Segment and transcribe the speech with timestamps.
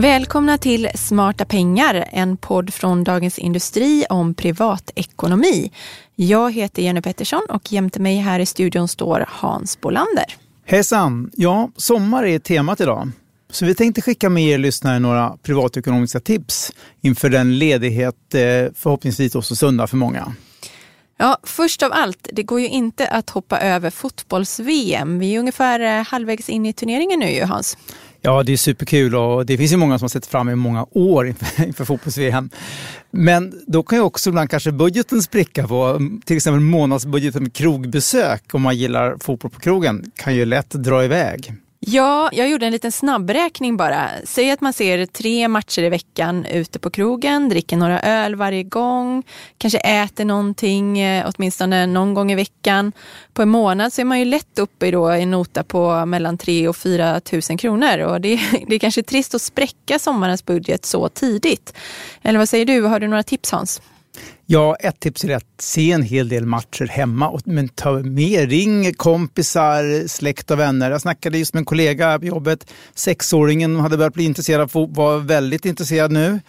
[0.00, 5.72] Välkomna till Smarta pengar, en podd från Dagens Industri om privatekonomi.
[6.16, 10.24] Jag heter Jenny Pettersson och jämte mig här i studion står Hans Bolander.
[10.66, 11.30] Hejsan!
[11.34, 13.10] Ja, sommar är temat idag.
[13.50, 18.40] Så vi tänkte skicka med er lyssnare några privatekonomiska tips inför den ledighet eh,
[18.74, 20.32] förhoppningsvis också söndag för många.
[21.18, 25.18] Ja, först av allt, det går ju inte att hoppa över fotbolls-VM.
[25.18, 27.76] Vi är ungefär eh, halvvägs in i turneringen nu ju, Hans.
[28.22, 30.86] Ja, det är superkul och det finns ju många som har sett fram emot många
[30.90, 32.50] år inför, inför fotbolls-VM.
[33.10, 37.52] Men då kan ju också ibland kanske budgeten spricka på, mm, till exempel månadsbudgeten med
[37.52, 41.54] krogbesök om man gillar fotboll på krogen kan ju lätt dra iväg.
[41.86, 44.10] Ja, jag gjorde en liten snabbräkning bara.
[44.24, 48.62] Säg att man ser tre matcher i veckan ute på krogen, dricker några öl varje
[48.62, 49.22] gång,
[49.58, 52.92] kanske äter någonting eh, åtminstone någon gång i veckan.
[53.32, 56.38] På en månad så är man ju lätt uppe i då en nota på mellan
[56.38, 60.84] 3 och 4 tusen kronor och det, det är kanske trist att spräcka sommarens budget
[60.84, 61.74] så tidigt.
[62.22, 62.82] Eller vad säger du?
[62.82, 63.80] Har du några tips Hans?
[64.52, 67.40] Ja, ett tips är att se en hel del matcher hemma.
[67.44, 70.90] Men ta med, ring kompisar, släkt och vänner.
[70.90, 72.72] Jag snackade just med en kollega på jobbet.
[72.94, 76.40] Sexåringen hade börjat bli intresserad av fotboll, var väldigt intresserad nu.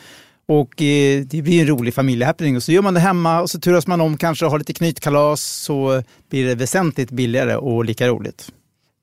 [0.48, 2.56] Och eh, det blir en rolig familjehappening.
[2.56, 4.74] Och så gör man det hemma och så turas man om kanske och har lite
[4.74, 8.52] knytkalas så blir det väsentligt billigare och lika roligt.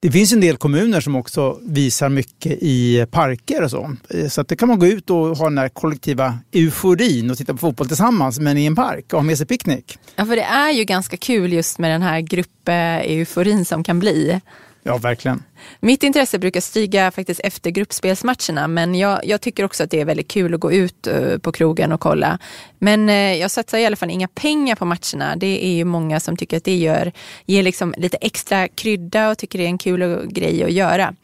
[0.01, 3.97] Det finns en del kommuner som också visar mycket i parker och så.
[4.29, 7.53] Så att det kan man gå ut och ha den här kollektiva euforin och titta
[7.53, 9.99] på fotboll tillsammans men i en park och ha med sig picknick.
[10.17, 14.41] Ja, för det är ju ganska kul just med den här grupp-euforin som kan bli.
[14.89, 15.43] Ja, verkligen.
[15.81, 20.05] Mitt intresse brukar stiga faktiskt efter gruppspelsmatcherna men jag, jag, tycker också att det är
[20.05, 22.39] väldigt kul att gå ut uh, på krogen och kolla.
[22.79, 25.37] Men uh, jag satsar i alla fall inga pengar på matcherna.
[25.37, 27.13] Det är ju många som tycker att det gör,
[27.47, 31.15] ger liksom lite extra krydda och tycker det är en kul grej att göra.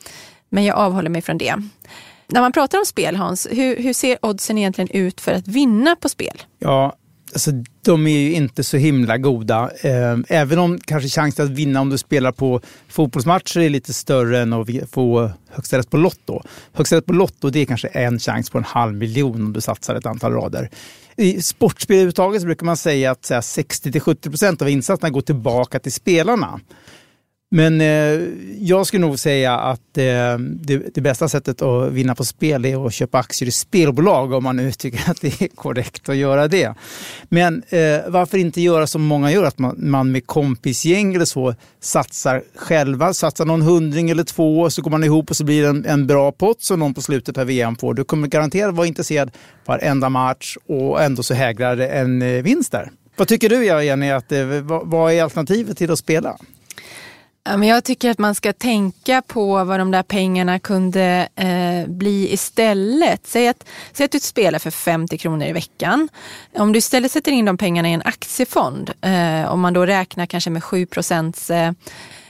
[0.49, 1.55] Men jag avhåller mig från det.
[2.27, 5.97] När man pratar om spel Hans, hur, hur ser oddsen egentligen ut för att vinna
[5.97, 6.43] på spel?
[6.59, 6.97] Ja,
[7.35, 7.51] alltså,
[7.83, 9.71] de är ju inte så himla goda.
[9.81, 14.39] Eh, även om kanske chansen att vinna om du spelar på fotbollsmatcher är lite större
[14.39, 16.43] än att få högsta rätt på Lotto.
[16.73, 19.61] Högsta rätt på Lotto det är kanske en chans på en halv miljon om du
[19.61, 20.71] satsar ett antal rader.
[21.17, 26.61] I sportspel överhuvudtaget brukar man säga att 60-70% av insatserna går tillbaka till spelarna.
[27.55, 28.21] Men eh,
[28.59, 32.87] jag skulle nog säga att eh, det, det, bästa sättet att vinna på spel är
[32.87, 36.49] att köpa aktier i spelbolag om man nu tycker att det är korrekt att göra
[36.49, 36.75] det.
[37.29, 41.55] Men eh, varför inte göra som många gör, att man, man med kompisgäng eller så
[41.81, 45.69] satsar själva, satsar någon hundring eller två så går man ihop och så blir det
[45.69, 47.95] en, en bra pott som någon på slutet av VM får.
[47.95, 49.31] Du kommer garanterat vara intresserad
[49.67, 52.91] varenda match och ändå så hägrar det en eh, vinst där.
[53.17, 56.37] Vad tycker du Jenny, att, eh, vad, vad är alternativet till att spela?
[57.45, 63.27] Jag tycker att man ska tänka på vad de där pengarna kunde eh, bli istället.
[63.27, 66.09] Säg att, säg att du spelar för 50 kronor i veckan.
[66.55, 70.27] Om du istället sätter in de pengarna i en aktiefond, eh, om man då räknar
[70.27, 71.73] kanske med 7 procents eh,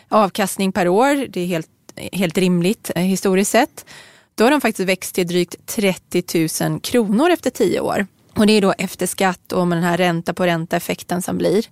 [0.08, 1.68] avkastning per år, det är helt,
[2.12, 3.84] helt rimligt eh, historiskt sett,
[4.34, 8.06] då har de faktiskt växt till drygt 30 000 kronor efter tio år.
[8.36, 11.38] Och det är då efter skatt och med den här ränta på ränta effekten som
[11.38, 11.64] blir.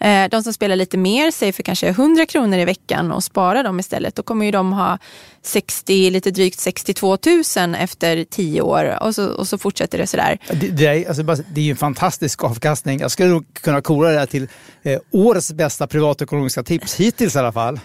[0.00, 3.62] Eh, de som spelar lite mer, säg för kanske 100 kronor i veckan och sparar
[3.64, 4.98] dem istället, då kommer ju de ha
[5.42, 7.18] 60, lite drygt 62
[7.56, 10.38] 000 efter 10 år och så, och så fortsätter det sådär.
[10.48, 13.00] Det, det, är, alltså, det är ju en fantastisk avkastning.
[13.00, 14.48] Jag skulle nog kunna kora det här till
[14.82, 17.80] eh, årets bästa privatekonomiska tips hittills i alla fall.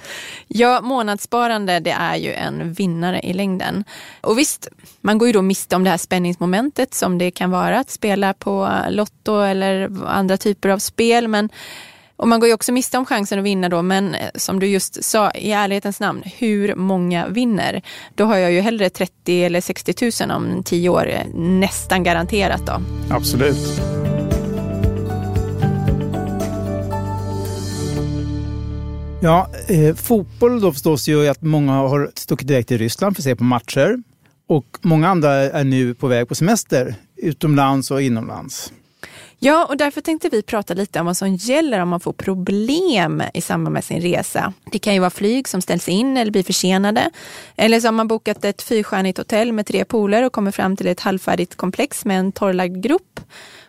[0.47, 3.83] Ja, månadssparande det är ju en vinnare i längden.
[4.21, 4.67] Och visst,
[5.01, 8.33] man går ju då miste om det här spänningsmomentet som det kan vara att spela
[8.33, 11.49] på Lotto eller andra typer av spel, men
[12.17, 14.67] och man går ju också miste om chansen att vinna då, men eh, som du
[14.67, 17.81] just sa, i ärlighetens namn, hur många vinner?
[18.15, 22.65] Då har jag ju hellre 30 eller 60 000 om 10 år, eh, nästan garanterat
[22.65, 22.81] då.
[23.09, 23.81] Absolut.
[29.21, 33.23] Ja, eh, fotboll då förstås ju att många har stuckit direkt till Ryssland för att
[33.23, 33.97] se på matcher.
[34.47, 38.71] Och många andra är nu på väg på semester utomlands och inomlands.
[39.45, 43.23] Ja, och därför tänkte vi prata lite om vad som gäller om man får problem
[43.33, 44.53] i samband med sin resa.
[44.71, 47.09] Det kan ju vara flyg som ställs in eller blir försenade.
[47.55, 50.87] Eller så har man bokat ett fyrstjärnigt hotell med tre pooler och kommer fram till
[50.87, 53.19] ett halvfärdigt komplex med en torrlagd grop.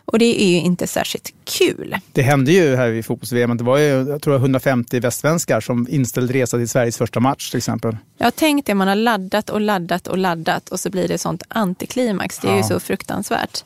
[0.05, 1.95] Och det är ju inte särskilt kul.
[2.11, 3.57] Det hände ju här vid fotbolls-VM.
[3.57, 7.57] Det var ju jag tror 150 västsvenskar som inställde resa till Sveriges första match till
[7.57, 7.97] exempel.
[8.17, 12.39] Jag tänkte man har laddat och laddat och laddat och så blir det sånt antiklimax.
[12.39, 12.57] Det är ja.
[12.57, 13.63] ju så fruktansvärt.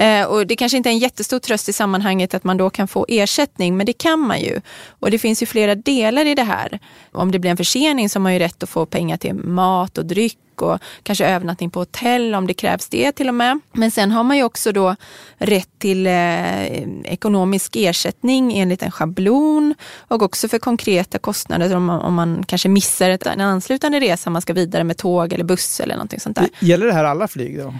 [0.00, 2.88] Eh, och det kanske inte är en jättestor tröst i sammanhanget att man då kan
[2.88, 4.60] få ersättning, men det kan man ju.
[4.88, 6.78] Och det finns ju flera delar i det här.
[7.12, 9.98] Om det blir en försening så har man ju rätt att få pengar till mat
[9.98, 13.60] och dryck och kanske övernattning på hotell om det krävs det till och med.
[13.72, 14.96] Men sen har man ju också då
[15.38, 16.64] rätt till eh,
[17.04, 19.74] ekonomisk ersättning enligt en schablon
[20.08, 24.30] och också för konkreta kostnader om man, om man kanske missar ett, en anslutande resa,
[24.30, 26.48] man ska vidare med tåg eller buss eller någonting sånt där.
[26.60, 27.74] Gäller det här alla flyg då?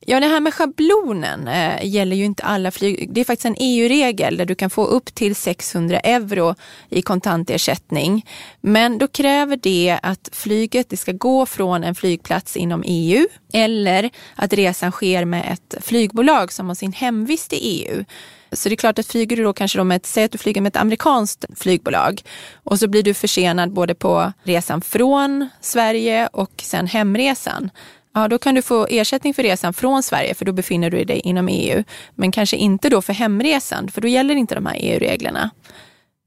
[0.00, 3.08] Ja, det här med schablonen eh, gäller ju inte alla flyg.
[3.12, 6.54] Det är faktiskt en EU-regel där du kan få upp till 600 euro
[6.88, 8.26] i kontantersättning.
[8.60, 14.10] Men då kräver det att flyget det ska gå från en flygplats inom EU eller
[14.34, 18.04] att resan sker med ett flygbolag som har sin hemvist i EU.
[18.52, 20.38] Så det är klart att flyger du då kanske då med ett, säg att du
[20.38, 22.22] flyger med ett amerikanskt flygbolag
[22.54, 27.70] och så blir du försenad både på resan från Sverige och sen hemresan
[28.16, 31.20] ja, då kan du få ersättning för resan från Sverige för då befinner du dig
[31.20, 31.84] inom EU.
[32.14, 35.50] Men kanske inte då för hemresan för då gäller inte de här EU-reglerna.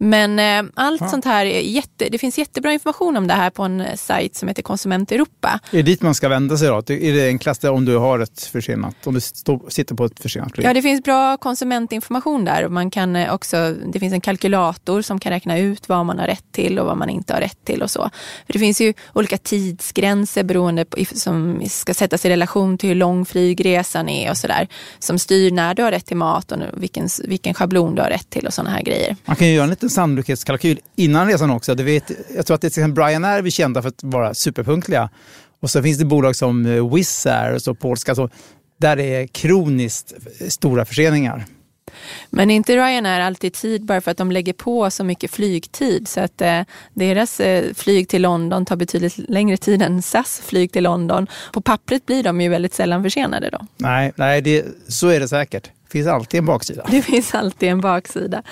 [0.01, 1.07] Men eh, allt ja.
[1.07, 4.61] sånt här, jätte, det finns jättebra information om det här på en sajt som heter
[4.61, 5.59] Konsument Europa.
[5.71, 6.77] Är det dit man ska vända sig då?
[6.77, 10.51] Är det enklaste om du har ett försenat, om du stå, sitter på ett försenat
[10.51, 10.65] flyg?
[10.65, 12.67] Ja, det finns bra konsumentinformation där.
[12.67, 16.27] Man kan eh, också, det finns en kalkylator som kan räkna ut vad man har
[16.27, 18.09] rätt till och vad man inte har rätt till och så.
[18.45, 22.95] För det finns ju olika tidsgränser beroende på, som ska sättas i relation till hur
[22.95, 24.67] lång flygresan är och sådär.
[24.99, 28.29] Som styr när du har rätt till mat och vilken, vilken schablon du har rätt
[28.29, 29.15] till och sådana här grejer.
[29.25, 31.75] Man kan ju göra en liten sannolikhetskalkyl innan resan också.
[31.75, 34.33] Du vet, jag tror att det är till exempel Ryanair är kända för att vara
[34.33, 35.09] superpunktliga.
[35.59, 38.29] Och så finns det bolag som eh, Wizz Air och så polska, så
[38.77, 40.13] där det är kroniskt
[40.49, 41.45] stora förseningar.
[42.29, 46.19] Men inte Ryanair alltid tid bara för att de lägger på så mycket flygtid så
[46.19, 46.61] att eh,
[46.93, 51.27] deras eh, flyg till London tar betydligt längre tid än SAS flyg till London.
[51.53, 53.65] På pappret blir de ju väldigt sällan försenade då.
[53.77, 55.63] Nej, nej det, så är det säkert.
[55.63, 56.85] Det finns alltid en baksida.
[56.91, 58.43] Det finns alltid en baksida.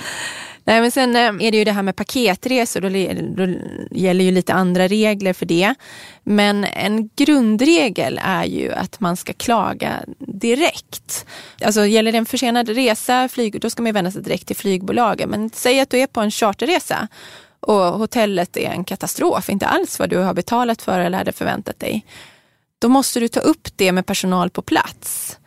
[0.67, 2.89] Nej, men sen eh, är det ju det här med paketresor, då,
[3.45, 3.53] då
[3.91, 5.75] gäller ju lite andra regler för det.
[6.23, 11.25] Men en grundregel är ju att man ska klaga direkt.
[11.61, 15.29] Alltså gäller det en försenad resa, flyg, då ska man vända sig direkt till flygbolaget.
[15.29, 17.07] Men säg att du är på en charterresa
[17.59, 21.79] och hotellet är en katastrof, inte alls vad du har betalat för eller hade förväntat
[21.79, 22.05] dig.
[22.79, 25.37] Då måste du ta upp det med personal på plats.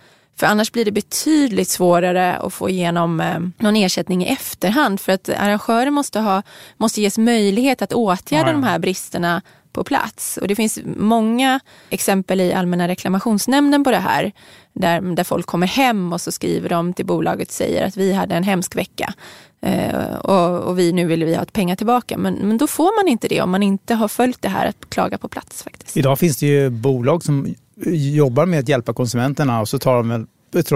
[0.41, 5.01] För annars blir det betydligt svårare att få igenom eh, någon ersättning i efterhand.
[5.01, 6.43] För att arrangörer måste, ha,
[6.77, 9.43] måste ges möjlighet att åtgärda ja, de här bristerna
[9.73, 10.37] på plats.
[10.37, 11.61] Och det finns många
[11.91, 14.33] exempel i Allmänna reklamationsnämnden på det här.
[14.73, 18.13] Där, där folk kommer hem och så skriver de till bolaget och säger att vi
[18.13, 19.15] hade en hemsk vecka.
[19.63, 22.19] Eh, och, och, vi, nu vill vi ha pengar tillbaka.
[22.19, 24.91] Men, men då får man inte det om man inte har följt det här att
[24.91, 25.63] klaga på plats.
[25.63, 25.97] faktiskt.
[25.97, 27.55] Idag finns det ju bolag som
[27.87, 30.27] jobbar med att hjälpa konsumenterna och så tar de väl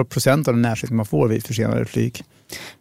[0.05, 2.23] procent av den ersättning man får vid försenade flyg.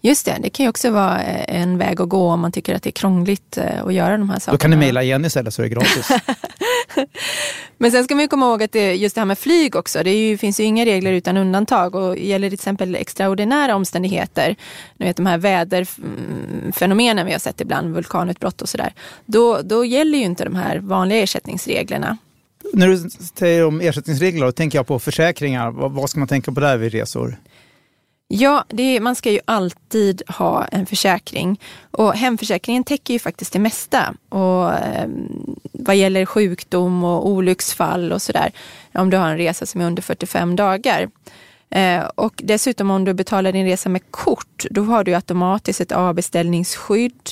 [0.01, 2.75] Just det, det kan ju också vara eh, en väg att gå om man tycker
[2.75, 4.55] att det är krångligt eh, att göra de här sakerna.
[4.55, 6.09] Då kan du mejla igen istället så är det gratis.
[7.79, 10.13] Men sen ska man komma ihåg att det, just det här med flyg också, det
[10.15, 14.57] ju, finns ju inga regler utan undantag och gäller till exempel extraordinära omständigheter,
[14.97, 18.95] ni vet de här väderfenomenen vi har sett ibland, vulkanutbrott och sådär,
[19.27, 22.19] då, då gäller ju inte de här vanliga ersättningsreglerna.
[22.73, 25.71] När du säger om ersättningsregler, då tänker jag på försäkringar.
[25.71, 27.37] Vad, vad ska man tänka på där vid resor?
[28.29, 31.61] Ja, är, man ska ju alltid ha en försäkring.
[31.91, 34.15] Och hemförsäkringen täcker ju faktiskt det mesta.
[34.29, 35.09] Och, eh,
[35.73, 38.53] vad gäller sjukdom och olycksfall och sådär.
[38.95, 41.11] Om du har en resa som är under 45 dagar.
[41.71, 45.93] Eh, och dessutom om du betalar din resa med kort, då har du automatiskt ett
[45.93, 47.31] avbeställningsskydd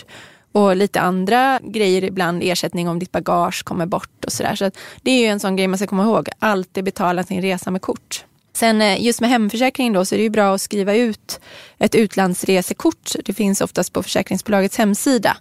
[0.52, 4.54] och lite andra grejer, ibland ersättning om ditt bagage kommer bort och sådär.
[4.54, 4.71] Så
[5.02, 7.82] det är ju en sån grej man ska komma ihåg, alltid betala sin resa med
[7.82, 8.25] kort.
[8.54, 11.40] Sen eh, just med hemförsäkringen då så är det ju bra att skriva ut
[11.78, 13.12] ett utlandsresekort.
[13.25, 15.37] Det finns oftast på försäkringsbolagets hemsida.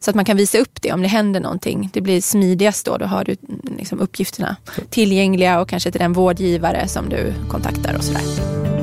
[0.00, 1.90] Så att man kan visa upp det om det händer någonting.
[1.92, 2.96] Det blir smidigast då.
[2.96, 3.36] Då har du
[3.78, 4.56] liksom uppgifterna
[4.90, 8.75] tillgängliga och kanske till den vårdgivare som du kontaktar och sådär.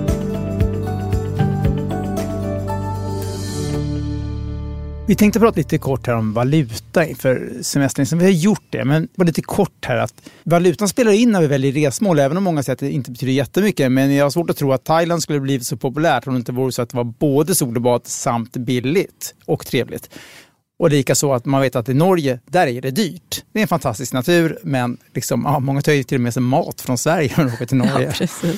[5.13, 8.19] Vi tänkte prata lite kort här om valuta inför semestern.
[8.19, 11.47] Vi har gjort det, men bara lite kort här att valutan spelar in när vi
[11.47, 13.91] väljer resmål, även om många säger att det inte betyder jättemycket.
[13.91, 16.51] Men jag har svårt att tro att Thailand skulle bli så populärt om det inte
[16.51, 20.09] vore så att det var både sol och bad samt billigt och trevligt.
[20.79, 23.43] Och likaså att man vet att i Norge, där är det dyrt.
[23.53, 26.41] Det är en fantastisk natur, men liksom, ja, många tar ju till och med sig
[26.41, 28.13] mat från Sverige när de åker till Norge.
[28.19, 28.49] Ja,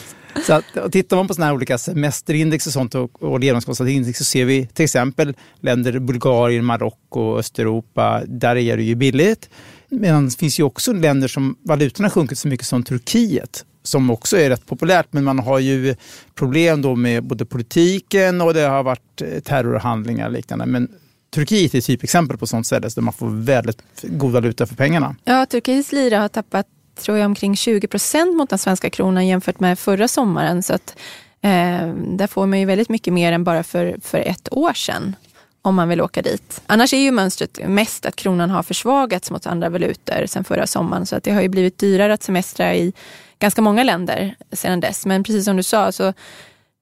[0.44, 4.18] så att, och tittar man på sådana här olika semesterindex och sånt och, och levnadskostnadsindex
[4.18, 9.50] så ser vi till exempel länder, Bulgarien, Marocko, Östeuropa, där är det ju billigt.
[9.90, 14.38] Men det finns ju också länder som valutorna sjunkit så mycket som Turkiet som också
[14.38, 15.08] är rätt populärt.
[15.12, 15.96] Men man har ju
[16.36, 20.66] problem då med både politiken och det har varit eh, terrorhandlingar och liknande.
[20.66, 20.90] Men
[21.36, 25.16] Turkiet är ett typexempel på sånt ställe där man får väldigt god valuta för pengarna.
[25.24, 29.60] Ja, Turkiets lira har tappat tror jag omkring 20 procent mot den svenska kronan jämfört
[29.60, 30.64] med förra sommaren.
[30.64, 30.98] Så att,
[31.42, 35.16] eh, där får man ju väldigt mycket mer än bara för, för ett år sedan
[35.62, 36.62] om man vill åka dit.
[36.66, 41.06] Annars är ju mönstret mest att kronan har försvagats mot andra valutor sedan förra sommaren.
[41.06, 42.94] Så att det har ju blivit dyrare att semestra i
[43.40, 45.06] ganska många länder sedan dess.
[45.06, 46.14] Men precis som du sa, så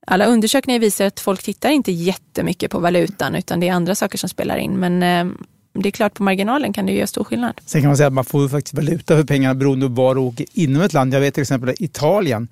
[0.07, 4.17] alla undersökningar visar att folk tittar inte jättemycket på valutan utan det är andra saker
[4.17, 4.79] som spelar in.
[4.79, 5.33] Men eh,
[5.73, 7.61] det är klart på marginalen kan det göra stor skillnad.
[7.65, 10.21] Sen kan man säga att man får faktiskt valuta för pengarna beroende på var du
[10.21, 11.13] åker inom ett land.
[11.13, 12.47] Jag vet till exempel Italien.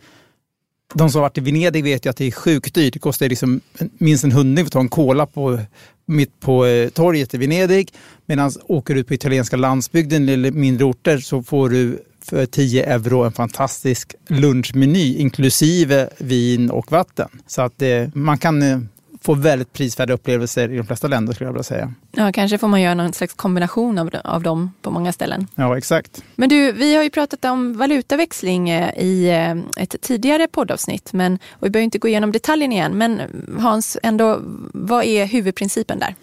[0.93, 2.93] De som har varit i Venedig vet ju att det är sjukt dyrt.
[2.93, 3.61] Det kostar liksom
[3.97, 5.59] minst en hundring för att ta en cola på,
[6.05, 7.93] mitt på eh, torget i Venedig.
[8.25, 12.85] Medan åker du ut på italienska landsbygden eller mindre orter så får du för 10
[12.85, 17.29] euro en fantastisk lunchmeny inklusive vin och vatten.
[17.47, 18.79] Så att eh, man kan eh,
[19.23, 21.93] få väldigt prisvärda upplevelser i de flesta länder skulle jag vilja säga.
[22.11, 25.47] Ja, kanske får man göra någon slags kombination av, av dem på många ställen.
[25.55, 26.23] Ja, exakt.
[26.35, 31.39] Men du, vi har ju pratat om valutaväxling eh, i eh, ett tidigare poddavsnitt men,
[31.49, 32.97] och vi behöver inte gå igenom detaljen igen.
[32.97, 33.21] Men
[33.59, 34.39] Hans, ändå,
[34.73, 36.15] vad är huvudprincipen där?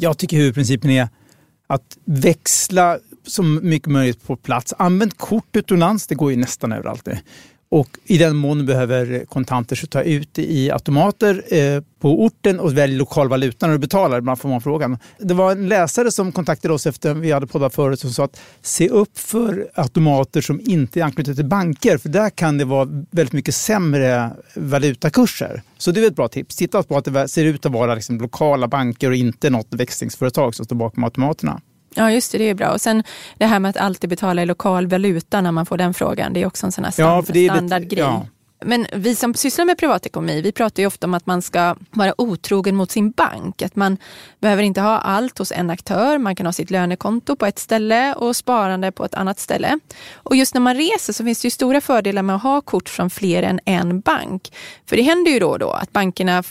[0.00, 1.08] Jag tycker huvudprincipen är
[1.66, 4.74] att växla så mycket möjligt på plats.
[4.78, 7.08] Använd kort utomlands, det går ju nästan överallt.
[7.70, 12.60] Och i den mån du behöver kontanter så ta ut i automater eh, på orten
[12.60, 14.20] och välj lokal valuta när du betalar.
[14.20, 14.98] Man får man frågan.
[15.18, 18.40] Det var en läsare som kontaktade oss efter vi hade poddat förut som sa att
[18.62, 22.88] se upp för automater som inte är anknutna till banker för där kan det vara
[23.10, 25.62] väldigt mycket sämre valutakurser.
[25.78, 26.56] Så det är ett bra tips.
[26.56, 30.54] Titta på att det ser ut att vara liksom lokala banker och inte något växlingsföretag
[30.54, 31.60] som står bakom automaterna.
[31.94, 32.72] Ja, just det, det är bra.
[32.72, 33.02] Och sen
[33.38, 36.32] det här med att alltid betala i lokal valuta när man får den frågan.
[36.32, 38.04] Det är också en sån här stand ja, standardgrej.
[38.04, 38.26] Ja.
[38.64, 42.20] Men vi som sysslar med privatekonomi, vi pratar ju ofta om att man ska vara
[42.20, 43.62] otrogen mot sin bank.
[43.62, 43.96] Att man
[44.40, 46.18] behöver inte ha allt hos en aktör.
[46.18, 49.78] Man kan ha sitt lönekonto på ett ställe och sparande på ett annat ställe.
[50.14, 52.88] Och just när man reser så finns det ju stora fördelar med att ha kort
[52.88, 54.52] från fler än en bank.
[54.86, 56.42] För det händer ju då och då att bankerna,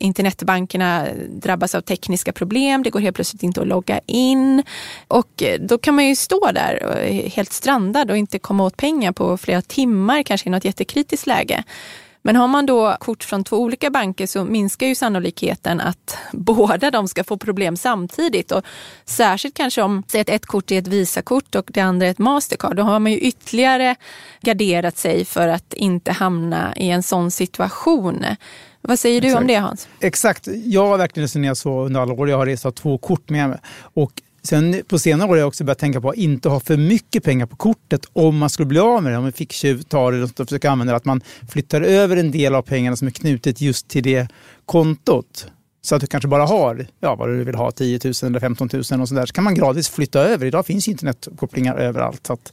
[0.00, 2.82] internetbankerna drabbas av tekniska problem.
[2.82, 4.62] Det går helt plötsligt inte att logga in.
[5.08, 9.12] Och då kan man ju stå där eh, helt strandad och inte komma åt pengar
[9.12, 11.55] på flera timmar, kanske i något jättekritiskt läge.
[12.26, 16.90] Men har man då kort från två olika banker så minskar ju sannolikheten att båda
[16.90, 18.52] de ska få problem samtidigt.
[18.52, 18.64] Och
[19.04, 22.18] särskilt kanske om säg att ett kort är ett Visakort och det andra är ett
[22.18, 22.76] Mastercard.
[22.76, 23.96] Då har man ju ytterligare
[24.40, 28.24] garderat sig för att inte hamna i en sån situation.
[28.80, 29.40] Vad säger du Exakt.
[29.40, 29.88] om det Hans?
[30.00, 30.48] Exakt.
[30.64, 32.28] Jag har verkligen resonerat så under alla år.
[32.28, 33.58] Jag har rest två kort med mig.
[33.78, 36.76] Och Sen på senare år har jag också börjat tänka på att inte ha för
[36.76, 39.18] mycket pengar på kortet om man skulle bli av med det.
[39.18, 40.96] Om en ficktjuv tar det och försöker använda det.
[40.96, 44.28] Att man flyttar över en del av pengarna som är knutet just till det
[44.66, 45.46] kontot.
[45.82, 48.68] Så att du kanske bara har ja, vad du vill ha, 10 000 eller 15
[48.72, 49.26] 000 och sådär.
[49.26, 50.46] Så kan man gradvis flytta över.
[50.46, 52.26] Idag finns internetkopplingar överallt.
[52.26, 52.52] Så att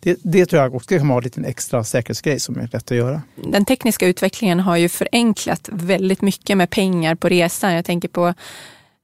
[0.00, 2.96] det, det, tror jag också kan vara en liten extra säkerhetsgrej som är lätt att
[2.96, 3.22] göra.
[3.52, 7.74] Den tekniska utvecklingen har ju förenklat väldigt mycket med pengar på resan.
[7.74, 8.34] Jag tänker på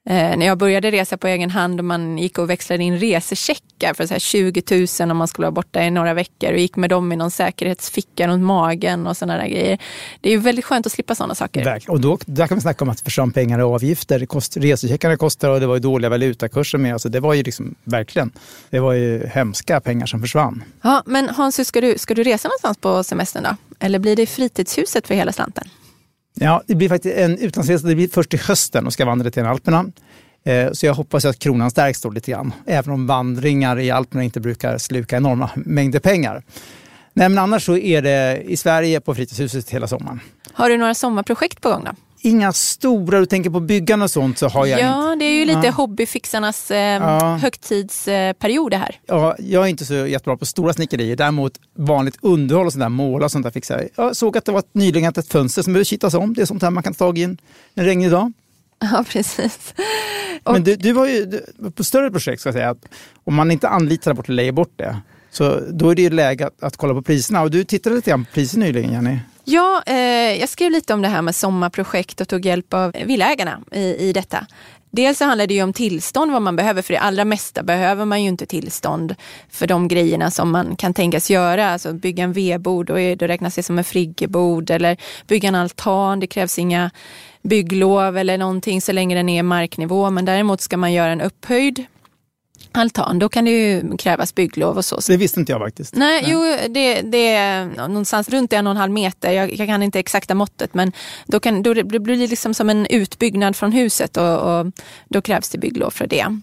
[0.06, 4.06] när jag började resa på egen hand och man gick och växlade in resecheckar för
[4.06, 6.90] så här 20 000 om man skulle vara borta i några veckor och gick med
[6.90, 9.78] dem i någon säkerhetsficka runt magen och sådana där grejer.
[10.20, 11.64] Det är ju väldigt skönt att slippa sådana saker.
[11.64, 11.94] Verkligen.
[11.94, 14.26] Och då, där kan vi snacka om att försvinna pengar och avgifter.
[14.26, 16.92] Kost, resecheckarna kostar och det var ju dåliga valutakurser med.
[16.92, 18.30] Alltså det var ju liksom verkligen,
[18.70, 20.64] det var ju hemska pengar som försvann.
[20.82, 23.56] Ja, men Hans, ska du, ska du resa någonstans på semestern då?
[23.78, 25.68] Eller blir det fritidshuset för hela slanten?
[26.34, 27.86] Ja, det blir faktiskt en utlandsresa.
[27.86, 29.84] Det blir först i hösten och ska vandra till Alperna.
[30.44, 32.52] Eh, så jag hoppas att kronan stärks då lite grann.
[32.66, 36.42] Även om vandringar i Alperna inte brukar sluka enorma mängder pengar.
[37.12, 40.20] Nej, men annars så är det i Sverige på fritidshuset hela sommaren.
[40.52, 41.90] Har du några sommarprojekt på gång då?
[42.22, 45.44] Inga stora, du tänker på byggande och sånt så har jag Ja, det är ju
[45.44, 45.70] lite ja.
[45.72, 47.36] hobbyfixarnas eh, ja.
[47.36, 49.00] högtidsperiod det här.
[49.06, 51.16] Ja, jag är inte så jättebra på stora snickerier.
[51.16, 54.06] Däremot vanligt underhåll och sånt där, måla och sånt där fixar jag.
[54.06, 56.34] Jag såg att det var nyligen ett fönster som behöver kittas om.
[56.34, 57.38] Det är sånt här man kan ta tag i en,
[57.74, 58.32] en regnig dag.
[58.78, 59.74] Ja, precis.
[60.44, 60.52] Och...
[60.52, 62.88] Men du, du var ju du, på större projekt, ska jag säga, att
[63.24, 64.96] om man inte anlitar bort det, lägger bort det,
[65.30, 67.42] så då är det ju läge att, att kolla på priserna.
[67.42, 69.18] Och du tittade lite grann på priser nyligen, Jenny.
[69.44, 73.60] Ja, eh, jag skrev lite om det här med sommarprojekt och tog hjälp av villaägarna
[73.72, 74.46] i, i detta.
[74.92, 76.82] Dels så handlar det ju om tillstånd, vad man behöver.
[76.82, 79.14] För det allra mesta behöver man ju inte tillstånd
[79.50, 81.72] för de grejerna som man kan tänkas göra.
[81.72, 84.70] Alltså bygga en vedbod, då, då räknas det som en friggebod.
[84.70, 86.90] Eller bygga en altan, det krävs inga
[87.42, 90.10] bygglov eller någonting så länge den är marknivå.
[90.10, 91.86] Men däremot ska man göra en upphöjd
[92.72, 95.00] altan, då kan det ju krävas bygglov och så.
[95.08, 95.94] Det visste inte jag faktiskt.
[95.94, 96.30] Nej, Nej.
[96.32, 99.32] jo, det, det är någonstans runt en och en halv meter.
[99.32, 100.92] Jag, jag kan inte exakta måttet, men
[101.26, 104.66] då, kan, då det blir det liksom som en utbyggnad från huset och, och
[105.08, 106.40] då krävs det bygglov för det.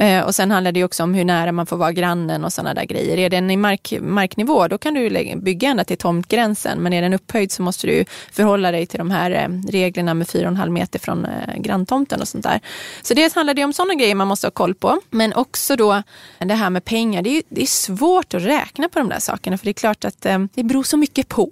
[0.00, 2.74] Eh, och sen handlar det också om hur nära man får vara grannen och sådana
[2.74, 3.18] där grejer.
[3.18, 7.14] Är den i mark, marknivå, då kan du bygga ända till tomtgränsen, men är den
[7.14, 11.24] upphöjd så måste du förhålla dig till de här eh, reglerna med 4,5 meter från
[11.24, 12.60] eh, granntomten och sånt där.
[13.02, 16.02] Så dels handlar det om sådana grejer man måste ha koll på, men också då
[16.38, 17.22] det här med pengar.
[17.22, 20.04] Det är, det är svårt att räkna på de där sakerna, för det är klart
[20.04, 20.20] att
[20.54, 21.50] det beror så mycket på.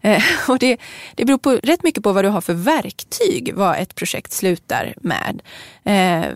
[0.48, 0.76] Och det,
[1.14, 4.94] det beror på, rätt mycket på vad du har för verktyg, vad ett projekt slutar
[5.00, 5.42] med.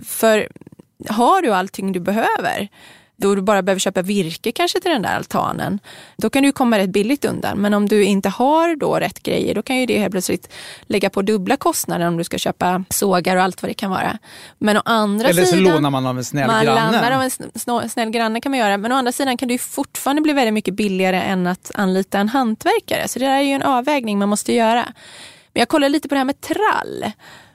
[0.04, 0.48] För
[1.08, 2.68] har du allting du behöver,
[3.16, 5.80] då du bara behöver köpa virke kanske till den där altanen,
[6.16, 7.58] då kan du komma rätt billigt undan.
[7.58, 10.52] Men om du inte har då rätt grejer, då kan ju det helt plötsligt
[10.82, 14.18] lägga på dubbla kostnader om du ska köpa sågar och allt vad det kan vara.
[14.58, 17.02] Men å andra Eller så sidan, lånar man av en snäll man granne.
[17.02, 17.12] Man
[17.76, 20.22] av en snäll granne kan man göra, men å andra sidan kan det ju fortfarande
[20.22, 23.08] bli väldigt mycket billigare än att anlita en hantverkare.
[23.08, 24.84] Så det där är ju en avvägning man måste göra.
[25.52, 27.12] Men jag kollar lite på det här med trall.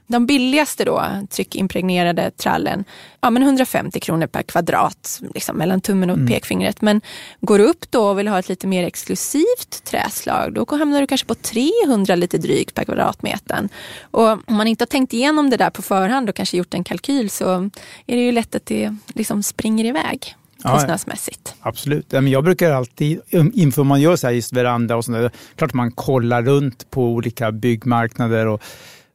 [0.08, 2.84] De billigaste då, tryckimpregnerade trallen,
[3.22, 6.28] ja, men 150 kronor per kvadrat, liksom mellan tummen och mm.
[6.28, 6.82] pekfingret.
[6.82, 7.02] Men
[7.42, 11.08] går du upp då och vill ha ett lite mer exklusivt träslag, då hamnar du
[11.08, 13.70] kanske på 300 lite drygt per kvadratmeter.
[14.02, 16.84] Och om man inte har tänkt igenom det där på förhand och kanske gjort en
[16.84, 17.70] kalkyl så
[18.08, 21.56] är det ju lätt att det liksom springer iväg kostnadsmässigt.
[21.60, 22.14] Ja, absolut.
[22.14, 23.22] Jag brukar alltid,
[23.54, 27.52] inför man gör så här just veranda och sånt klart man kollar runt på olika
[27.52, 28.62] byggmarknader och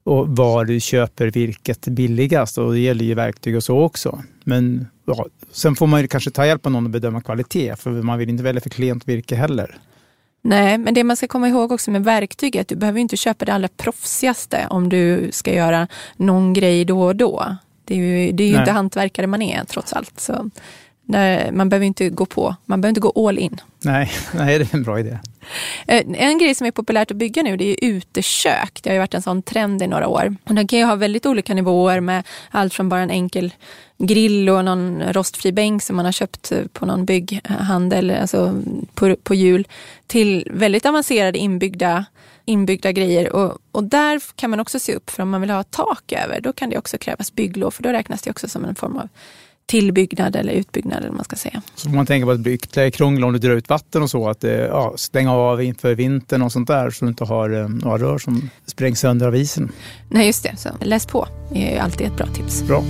[0.08, 2.58] och var du köper virket billigast.
[2.58, 4.22] Och det gäller ju verktyg och så också.
[4.44, 7.90] Men ja, sen får man ju kanske ta hjälp av någon och bedöma kvalitet, för
[7.90, 9.78] man vill inte välja för klent virke heller.
[10.42, 13.16] Nej, men det man ska komma ihåg också med verktyg är att du behöver inte
[13.16, 17.56] köpa det allra proffsigaste om du ska göra någon grej då och då.
[17.84, 20.20] Det är ju, det är ju inte hantverkare man är trots allt.
[20.20, 20.50] Så
[21.08, 23.60] där man behöver inte gå på, man behöver inte gå all in.
[23.80, 25.18] Nej, nej det är en bra idé.
[25.86, 28.80] Eh, en grej som är populärt att bygga nu det är utekök.
[28.82, 30.36] Det har ju varit en sån trend i några år.
[30.44, 33.52] Och den kan ju ha väldigt olika nivåer med allt från bara en enkel
[33.98, 38.62] grill och någon rostfri bänk som man har köpt på någon bygghandel, alltså
[38.94, 39.68] på, på hjul,
[40.06, 42.04] till väldigt avancerade inbyggda
[42.44, 45.62] inbyggda grejer och, och där kan man också se upp för om man vill ha
[45.62, 48.74] tak över då kan det också krävas bygglov för då räknas det också som en
[48.74, 49.08] form av
[49.68, 51.62] tillbyggnad eller utbyggnad eller man ska säga.
[51.74, 54.10] Så man tänker på att det blir ytterligare krångel om du drar ut vatten och
[54.10, 57.50] så, att eh, ja, stänga av inför vintern och sånt där så du inte har
[57.50, 59.72] eh, några rör som sprängs sönder av isen.
[60.08, 60.56] Nej, just det.
[60.56, 62.62] Så läs på det är alltid ett bra tips.
[62.62, 62.84] Bra.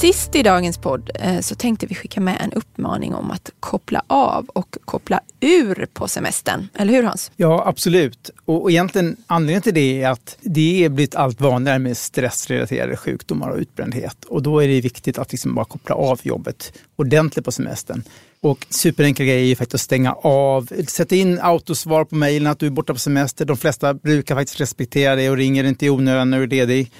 [0.00, 4.02] Sist i dagens podd eh, så tänkte vi skicka med en uppmaning om att koppla
[4.06, 6.68] av och koppla ur på semestern.
[6.74, 7.30] Eller hur Hans?
[7.36, 8.30] Ja, absolut.
[8.44, 13.48] Och egentligen anledningen till det är att det är blivit allt vanligare med stressrelaterade sjukdomar
[13.48, 14.24] och utbrändhet.
[14.24, 18.02] Och då är det viktigt att liksom bara koppla av jobbet ordentligt på semestern.
[18.40, 22.58] Och superenkla grejer är ju faktiskt att stänga av, sätta in autosvar på mejlen att
[22.58, 23.44] du är borta på semester.
[23.44, 26.90] De flesta brukar faktiskt respektera det och ringer inte i onödan när du är ledig.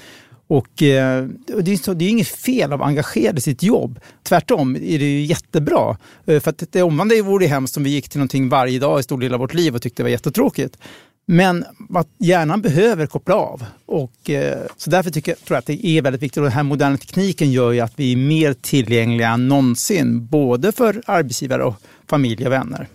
[0.49, 1.27] Och, eh,
[1.63, 4.01] det, är så, det är inget fel av att engagera i sitt jobb.
[4.23, 5.97] Tvärtom är det ju jättebra.
[6.27, 9.01] Eh, för att det omvända vore det hemskt om vi gick till någonting varje dag
[9.01, 10.79] i stor del av vårt liv och tyckte det var jättetråkigt.
[11.27, 13.65] Men att hjärnan behöver koppla av.
[13.87, 16.37] Och, eh, så därför tycker jag, tror jag att det är väldigt viktigt.
[16.37, 20.27] Och den här moderna tekniken gör ju att vi är mer tillgängliga än någonsin.
[20.27, 21.75] Både för arbetsgivare, och
[22.07, 22.89] familj och vänner.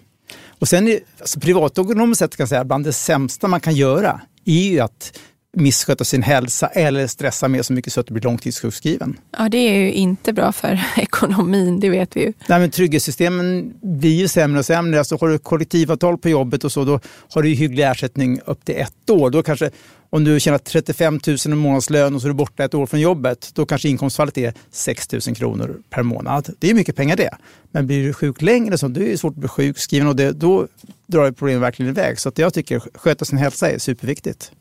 [0.47, 4.21] Och sen är, alltså privatekonomiskt sett kan jag säga bland det sämsta man kan göra
[4.45, 5.19] är ju att
[5.53, 9.19] missköta sin hälsa eller stressa med så mycket så att du blir långtidssjukskriven.
[9.37, 12.33] Ja, det är ju inte bra för ekonomin, det vet vi ju.
[12.47, 14.99] Nej, men trygghetssystemen blir ju sämre och sämre.
[14.99, 16.99] Alltså, har du kollektivavtal på jobbet och så, då
[17.33, 19.29] har du hygglig ersättning upp till ett år.
[19.29, 19.71] Då kanske,
[20.09, 22.99] om du tjänar 35 000 i månadslön och så är du borta ett år från
[22.99, 26.49] jobbet, då kanske inkomstfallet är 6 000 kronor per månad.
[26.59, 27.37] Det är mycket pengar det.
[27.71, 30.31] Men blir du sjuk längre, så, då är det svårt att bli sjukskriven och det,
[30.31, 30.67] då
[31.07, 32.19] drar problemet verkligen iväg.
[32.19, 34.51] Så att jag tycker att sköta sin hälsa är superviktigt.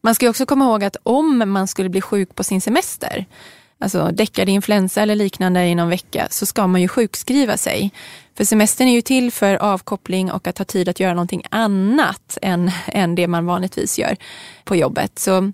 [0.00, 3.26] Man ska också komma ihåg att om man skulle bli sjuk på sin semester,
[3.78, 7.90] alltså däckade influensa eller liknande i någon vecka, så ska man ju sjukskriva sig.
[8.36, 12.38] För semestern är ju till för avkoppling och att ha tid att göra någonting annat
[12.42, 14.16] än, än det man vanligtvis gör
[14.64, 15.18] på jobbet.
[15.18, 15.52] Så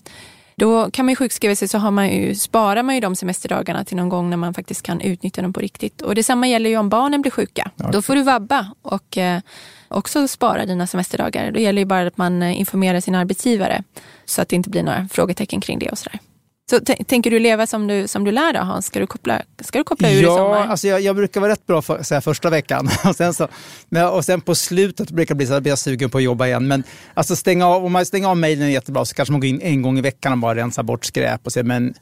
[0.56, 3.84] då kan man ju sjukskriva sig så har man ju, sparar man ju de semesterdagarna
[3.84, 6.02] till någon gång när man faktiskt kan utnyttja dem på riktigt.
[6.02, 7.70] Och detsamma gäller ju om barnen blir sjuka.
[7.76, 7.92] Okay.
[7.92, 9.40] Då får du vabba och eh,
[9.88, 11.50] också spara dina semesterdagar.
[11.50, 13.82] Då gäller ju bara att man eh, informerar sin arbetsgivare
[14.24, 16.20] så att det inte blir några frågetecken kring det och sådär.
[16.70, 18.86] Så tänker du leva som du, som du lär då Hans?
[18.86, 20.66] Ska du koppla, ska du koppla ur ja, i sommar?
[20.66, 22.88] Alltså jag, jag brukar vara rätt bra för, så här, första veckan.
[23.04, 23.48] och, sen så,
[23.88, 26.46] men, och sen på slutet brukar det bli så att jag sugen på att jobba
[26.46, 26.68] igen.
[26.68, 26.82] Men
[27.14, 29.82] alltså stänga av, om man stänger av mejlen jättebra så kanske man går in en
[29.82, 31.46] gång i veckan och bara rensar bort skräp.
[31.46, 31.94] Och så, men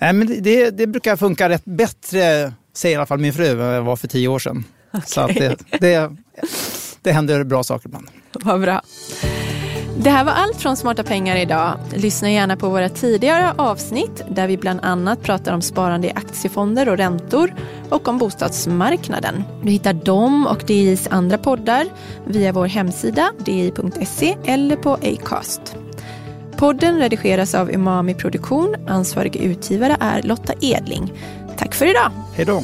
[0.00, 3.58] nej, men det, det brukar funka rätt bättre, säger i alla fall min fru, än
[3.58, 4.64] jag var för tio år sedan.
[4.92, 5.02] Okay.
[5.06, 6.16] Så att det, det,
[7.02, 8.08] det händer bra saker ibland.
[8.32, 8.82] Vad bra.
[9.96, 11.78] Det här var allt från Smarta pengar idag.
[11.94, 16.88] Lyssna gärna på våra tidigare avsnitt där vi bland annat pratar om sparande i aktiefonder
[16.88, 17.54] och räntor
[17.90, 19.44] och om bostadsmarknaden.
[19.62, 21.86] Du hittar dem och DIs andra poddar
[22.26, 25.76] via vår hemsida di.se eller på Acast.
[26.56, 28.76] Podden redigeras av Umami Produktion.
[28.88, 31.12] Ansvarig utgivare är Lotta Edling.
[31.58, 32.10] Tack för idag.
[32.36, 32.62] Hej då.